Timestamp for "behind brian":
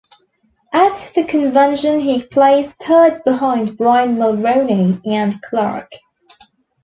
3.23-4.15